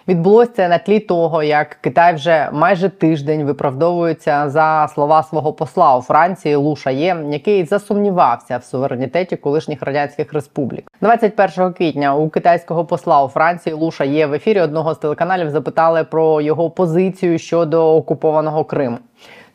Відбулося 0.08 0.52
це 0.56 0.68
на 0.68 0.78
тлі 0.78 1.00
того, 1.00 1.44
як 1.44 1.78
Китай 1.82 2.14
вже 2.14 2.50
майже 2.54 2.90
тиждень 2.90 3.44
виправдовується 3.44 4.50
за 4.50 4.88
слова 4.94 5.24
свого 5.24 5.54
посла 5.54 5.98
у 5.98 6.02
Франції 6.02 6.56
Лу 6.56 6.76
Шає, 6.76 7.26
який 7.30 7.66
засумнівався 7.66 8.58
в 8.58 8.64
суверенітеті 8.64 9.36
колишніх 9.36 9.82
радянських 9.82 10.34
республік. 10.34 10.92
21 11.02 11.74
квітня 11.74 12.16
у 12.16 12.30
китайського 12.30 12.86
посла 12.86 13.24
у 13.24 13.28
Франції 13.28 13.76
Лу 13.76 13.92
Шає 13.92 14.28
в 14.28 14.34
ефірі 14.34 14.62
одного 14.62 14.94
з 14.94 14.98
телеканалів 14.98 15.50
запитали 15.50 16.04
про 16.04 16.42
його 16.42 16.70
позицію 16.70 17.40
щодо 17.40 17.96
окупованого 17.96 18.66
Криму. 18.66 18.98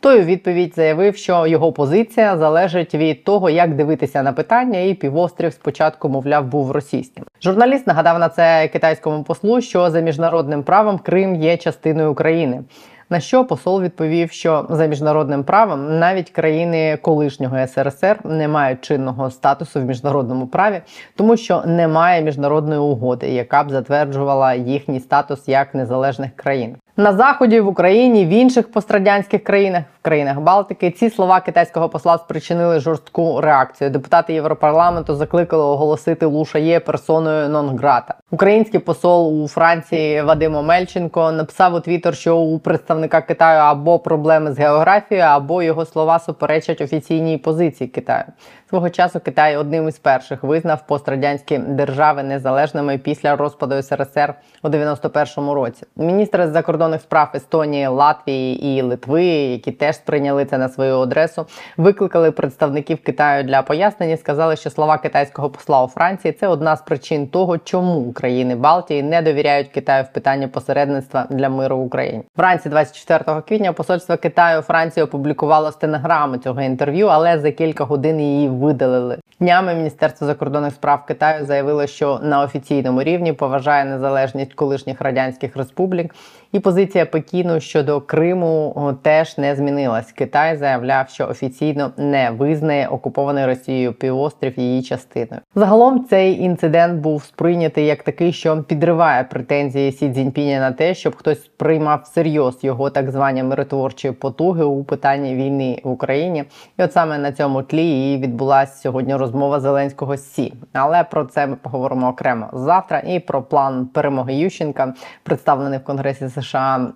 Той 0.06 0.20
у 0.20 0.24
відповідь 0.24 0.74
заявив, 0.74 1.16
що 1.16 1.46
його 1.46 1.72
позиція 1.72 2.36
залежить 2.36 2.94
від 2.94 3.24
того, 3.24 3.50
як 3.50 3.74
дивитися 3.74 4.22
на 4.22 4.32
питання, 4.32 4.80
і 4.80 4.94
півострів 4.94 5.52
спочатку, 5.52 6.08
мовляв, 6.08 6.46
був 6.46 6.70
російським. 6.70 7.24
Журналіст 7.42 7.86
нагадав 7.86 8.18
на 8.18 8.28
це 8.28 8.68
китайському 8.68 9.22
послу, 9.22 9.60
що 9.60 9.90
за 9.90 10.00
міжнародним 10.00 10.62
правом 10.62 10.98
Крим 10.98 11.34
є 11.34 11.56
частиною 11.56 12.12
України. 12.12 12.62
На 13.10 13.20
що 13.20 13.44
посол 13.44 13.82
відповів, 13.82 14.30
що 14.30 14.66
за 14.70 14.86
міжнародним 14.86 15.44
правом 15.44 15.98
навіть 15.98 16.30
країни 16.30 16.98
колишнього 17.02 17.66
СРСР 17.66 18.18
не 18.24 18.48
мають 18.48 18.80
чинного 18.80 19.30
статусу 19.30 19.80
в 19.80 19.84
міжнародному 19.84 20.46
праві, 20.46 20.80
тому 21.16 21.36
що 21.36 21.62
немає 21.66 22.22
міжнародної 22.22 22.80
угоди, 22.80 23.28
яка 23.28 23.64
б 23.64 23.70
затверджувала 23.70 24.54
їхній 24.54 25.00
статус 25.00 25.48
як 25.48 25.74
незалежних 25.74 26.36
країн. 26.36 26.76
На 26.96 27.12
заході 27.12 27.60
в 27.60 27.68
Україні, 27.68 28.24
в 28.26 28.28
інших 28.28 28.72
пострадянських 28.72 29.44
країнах, 29.44 29.82
країнах 30.06 30.40
Балтики, 30.40 30.90
ці 30.90 31.10
слова 31.10 31.40
китайського 31.40 31.88
посла 31.88 32.18
спричинили 32.18 32.80
жорстку 32.80 33.40
реакцію. 33.40 33.90
Депутати 33.90 34.34
Європарламенту 34.34 35.14
закликали 35.14 35.62
оголосити 35.62 36.26
Лушає 36.26 36.80
персоною 36.80 37.48
нон-грата. 37.48 38.14
Український 38.30 38.80
посол 38.80 39.42
у 39.42 39.48
Франції 39.48 40.22
Вадим 40.22 40.54
Омельченко 40.54 41.32
написав 41.32 41.74
у 41.74 41.80
Твіттер, 41.80 42.14
що 42.16 42.36
у 42.36 42.58
представника 42.58 43.20
Китаю 43.20 43.60
або 43.60 43.98
проблеми 43.98 44.52
з 44.52 44.58
географією, 44.58 45.26
або 45.26 45.62
його 45.62 45.84
слова 45.84 46.18
суперечать 46.18 46.80
офіційній 46.80 47.38
позиції 47.38 47.88
Китаю. 47.88 48.24
Свого 48.68 48.90
часу 48.90 49.20
Китай 49.20 49.56
одним 49.56 49.88
із 49.88 49.98
перших 49.98 50.42
визнав 50.42 50.86
пострадянські 50.86 51.58
держави 51.58 52.22
незалежними 52.22 52.98
після 52.98 53.36
розпаду 53.36 53.82
СРСР 53.82 54.34
у 54.62 54.68
91-му 54.68 55.54
році. 55.54 55.82
Міністри 55.96 56.48
закордонних 56.48 57.00
справ 57.00 57.30
Естонії, 57.34 57.86
Латвії 57.86 58.78
і 58.78 58.82
Литви, 58.82 59.24
які 59.24 59.72
теж 59.72 59.95
сприйняли 59.96 60.44
це 60.44 60.58
на 60.58 60.68
свою 60.68 61.00
адресу, 61.00 61.46
викликали 61.76 62.30
представників 62.30 62.98
Китаю 63.02 63.44
для 63.44 63.62
пояснень 63.62 64.10
і 64.10 64.16
сказали, 64.16 64.56
що 64.56 64.70
слова 64.70 64.98
китайського 64.98 65.50
посла 65.50 65.84
у 65.84 65.88
Франції 65.88 66.32
це 66.32 66.48
одна 66.48 66.76
з 66.76 66.82
причин 66.82 67.26
того, 67.26 67.58
чому 67.58 68.12
країни 68.12 68.56
Балтії 68.56 69.02
не 69.02 69.22
довіряють 69.22 69.68
Китаю 69.68 70.04
в 70.04 70.12
питанні 70.12 70.46
посередництва 70.46 71.26
для 71.30 71.48
миру 71.48 71.78
в 71.78 71.84
Україні. 71.84 72.22
Вранці 72.36 72.68
24 72.68 73.40
квітня 73.48 73.72
посольство 73.72 74.16
Китаю 74.16 74.58
у 74.58 74.62
Франції 74.62 75.04
опублікувало 75.04 75.72
стенограму 75.72 76.36
цього 76.36 76.62
інтерв'ю, 76.62 77.06
але 77.06 77.38
за 77.38 77.50
кілька 77.50 77.84
годин 77.84 78.20
її 78.20 78.48
видалили. 78.48 79.18
Днями 79.40 79.74
Міністерство 79.74 80.26
закордонних 80.26 80.74
справ 80.74 81.06
Китаю 81.06 81.46
заявило, 81.46 81.86
що 81.86 82.20
на 82.22 82.42
офіційному 82.42 83.02
рівні 83.02 83.32
поважає 83.32 83.84
незалежність 83.84 84.54
колишніх 84.54 85.00
радянських 85.00 85.56
республік, 85.56 86.14
і 86.56 86.60
позиція 86.60 87.06
Пекіну 87.06 87.60
щодо 87.60 88.00
Криму 88.00 88.94
теж 89.02 89.38
не 89.38 89.56
змінилась. 89.56 90.12
Китай 90.12 90.56
заявляв, 90.56 91.08
що 91.08 91.28
офіційно 91.28 91.92
не 91.96 92.30
визнає 92.30 92.88
окупований 92.88 93.46
Росією 93.46 93.92
півострів 93.92 94.58
її 94.58 94.82
частиною. 94.82 95.42
Загалом 95.54 96.04
цей 96.04 96.40
інцидент 96.40 97.00
був 97.00 97.24
сприйнятий 97.24 97.86
як 97.86 98.02
такий, 98.02 98.32
що 98.32 98.62
підриває 98.62 99.24
претензії 99.24 99.92
Сі 99.92 100.10
Цзіньпіня 100.10 100.60
на 100.60 100.72
те, 100.72 100.94
щоб 100.94 101.16
хтось 101.16 101.50
приймав 101.56 102.00
всерйоз 102.04 102.64
його 102.64 102.90
так 102.90 103.10
звані 103.10 103.42
миротворчі 103.42 104.10
потуги 104.10 104.64
у 104.64 104.84
питанні 104.84 105.34
війни 105.34 105.80
в 105.84 105.90
Україні. 105.90 106.44
І 106.78 106.82
от 106.82 106.92
саме 106.92 107.18
на 107.18 107.32
цьому 107.32 107.62
тлі 107.62 108.14
і 108.14 108.18
відбулася 108.18 108.80
сьогодні 108.80 109.16
розмова 109.16 109.60
Зеленського 109.60 110.16
з 110.16 110.32
Сі. 110.32 110.54
Але 110.72 111.04
про 111.04 111.24
це 111.24 111.46
ми 111.46 111.56
поговоримо 111.56 112.08
окремо 112.08 112.46
завтра. 112.52 113.02
І 113.06 113.20
про 113.20 113.42
план 113.42 113.86
перемоги 113.86 114.34
Ющенка, 114.34 114.94
представлений 115.22 115.78
в 115.78 115.84
Конгресі 115.84 116.28
США, 116.28 116.45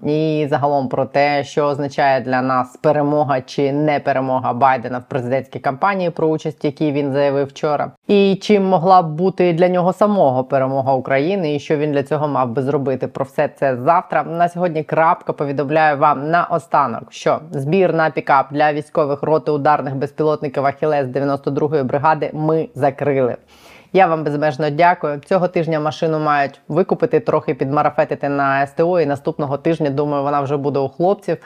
і 0.06 0.46
загалом 0.50 0.88
про 0.88 1.04
те, 1.04 1.44
що 1.44 1.64
означає 1.64 2.20
для 2.20 2.42
нас 2.42 2.76
перемога 2.76 3.40
чи 3.40 3.72
не 3.72 4.00
перемога 4.00 4.52
Байдена 4.52 4.98
в 4.98 5.08
президентській 5.08 5.58
кампанії, 5.58 6.10
про 6.10 6.28
участь, 6.28 6.64
якій 6.64 6.92
він 6.92 7.12
заявив 7.12 7.46
вчора, 7.46 7.90
і 8.06 8.38
чим 8.42 8.64
могла 8.64 9.02
б 9.02 9.14
бути 9.14 9.52
для 9.52 9.68
нього 9.68 9.92
самого 9.92 10.44
перемога 10.44 10.92
України, 10.92 11.54
і 11.54 11.60
що 11.60 11.76
він 11.76 11.92
для 11.92 12.02
цього 12.02 12.28
мав 12.28 12.50
би 12.50 12.62
зробити. 12.62 13.08
Про 13.08 13.24
все 13.24 13.48
це 13.48 13.76
завтра. 13.76 14.22
На 14.22 14.48
сьогодні 14.48 14.82
крапка 14.82 15.32
повідомляю 15.32 15.98
вам 15.98 16.30
на 16.30 16.44
останок, 16.44 17.12
що 17.12 17.40
збір 17.50 17.94
на 17.94 18.10
пікап 18.10 18.46
для 18.50 18.72
військових 18.72 19.22
роти 19.22 19.50
ударних 19.50 19.96
безпілотників 19.96 20.66
Ахілес 20.66 21.06
92-ї 21.06 21.84
бригади 21.84 22.30
ми 22.34 22.68
закрили. 22.74 23.36
Я 23.92 24.06
вам 24.06 24.24
безмежно 24.24 24.70
дякую. 24.70 25.20
Цього 25.20 25.48
тижня 25.48 25.80
машину 25.80 26.18
мають 26.18 26.60
викупити, 26.68 27.20
трохи 27.20 27.54
підмарафетити 27.54 28.28
на 28.28 28.66
СТО. 28.66 29.00
І 29.00 29.06
наступного 29.06 29.58
тижня, 29.58 29.90
думаю, 29.90 30.22
вона 30.22 30.40
вже 30.40 30.56
буде 30.56 30.78
у 30.78 30.88
хлопців. 30.88 31.36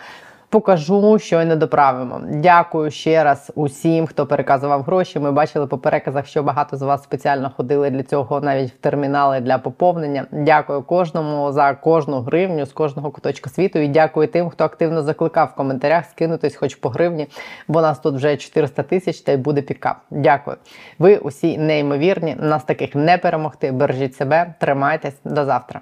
Покажу, 0.54 1.18
що 1.18 1.42
й 1.42 1.44
не 1.44 1.56
доправимо. 1.56 2.20
Дякую 2.28 2.90
ще 2.90 3.24
раз 3.24 3.52
усім, 3.54 4.06
хто 4.06 4.26
переказував 4.26 4.82
гроші. 4.82 5.18
Ми 5.18 5.32
бачили 5.32 5.66
по 5.66 5.78
переказах, 5.78 6.26
що 6.26 6.42
багато 6.42 6.76
з 6.76 6.82
вас 6.82 7.02
спеціально 7.02 7.50
ходили 7.56 7.90
для 7.90 8.02
цього 8.02 8.40
навіть 8.40 8.70
в 8.70 8.76
термінали 8.76 9.40
для 9.40 9.58
поповнення. 9.58 10.26
Дякую 10.32 10.82
кожному 10.82 11.52
за 11.52 11.74
кожну 11.74 12.20
гривню 12.20 12.66
з 12.66 12.72
кожного 12.72 13.10
куточка 13.10 13.50
світу. 13.50 13.78
І 13.78 13.88
дякую 13.88 14.28
тим, 14.28 14.50
хто 14.50 14.64
активно 14.64 15.02
закликав 15.02 15.48
в 15.52 15.56
коментарях 15.56 16.04
скинутись, 16.04 16.56
хоч 16.56 16.74
по 16.74 16.88
гривні, 16.88 17.26
бо 17.68 17.80
нас 17.80 17.98
тут 17.98 18.14
вже 18.14 18.36
400 18.36 18.82
тисяч 18.82 19.20
та 19.20 19.32
й 19.32 19.36
буде 19.36 19.62
пікап. 19.62 19.96
Дякую. 20.10 20.56
Ви 20.98 21.16
усі 21.16 21.58
неймовірні. 21.58 22.36
Нас 22.40 22.64
таких 22.64 22.94
не 22.94 23.18
перемогти. 23.18 23.72
Бережіть 23.72 24.14
себе, 24.16 24.54
тримайтесь 24.60 25.16
до 25.24 25.44
завтра. 25.44 25.80